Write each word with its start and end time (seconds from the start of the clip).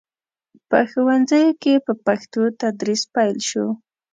په 0.69 0.79
ښوونځیو 0.89 1.49
کې 1.61 1.73
په 1.85 1.93
پښتو 2.05 2.41
تدریس 2.61 3.01
پیل 3.15 3.37
شو. 3.49 3.65